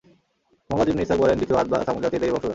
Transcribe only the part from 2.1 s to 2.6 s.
এদেরই বংশধর।